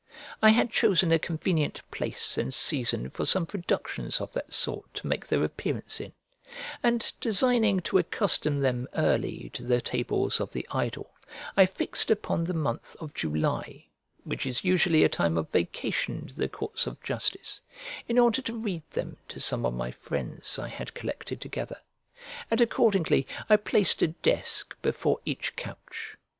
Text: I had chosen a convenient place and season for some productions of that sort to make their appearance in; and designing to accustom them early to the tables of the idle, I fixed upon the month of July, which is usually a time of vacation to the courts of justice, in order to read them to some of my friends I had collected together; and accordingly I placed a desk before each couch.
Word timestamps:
I 0.41 0.49
had 0.49 0.71
chosen 0.71 1.11
a 1.11 1.19
convenient 1.19 1.83
place 1.91 2.35
and 2.35 2.51
season 2.51 3.11
for 3.11 3.23
some 3.23 3.45
productions 3.45 4.19
of 4.19 4.33
that 4.33 4.51
sort 4.51 4.91
to 4.95 5.05
make 5.05 5.27
their 5.27 5.43
appearance 5.43 6.01
in; 6.01 6.11
and 6.81 7.13
designing 7.21 7.81
to 7.81 7.99
accustom 7.99 8.61
them 8.61 8.87
early 8.95 9.51
to 9.53 9.61
the 9.63 9.79
tables 9.79 10.41
of 10.41 10.53
the 10.53 10.67
idle, 10.71 11.11
I 11.55 11.67
fixed 11.67 12.09
upon 12.09 12.43
the 12.45 12.55
month 12.55 12.95
of 12.99 13.13
July, 13.13 13.85
which 14.23 14.47
is 14.47 14.63
usually 14.63 15.03
a 15.03 15.07
time 15.07 15.37
of 15.37 15.51
vacation 15.51 16.25
to 16.25 16.35
the 16.35 16.49
courts 16.49 16.87
of 16.87 17.03
justice, 17.03 17.61
in 18.07 18.17
order 18.17 18.41
to 18.41 18.57
read 18.57 18.81
them 18.89 19.17
to 19.27 19.39
some 19.39 19.67
of 19.67 19.73
my 19.75 19.91
friends 19.91 20.57
I 20.57 20.69
had 20.69 20.95
collected 20.95 21.39
together; 21.39 21.77
and 22.49 22.59
accordingly 22.59 23.27
I 23.51 23.55
placed 23.55 24.01
a 24.01 24.07
desk 24.07 24.73
before 24.81 25.19
each 25.25 25.55
couch. 25.55 26.17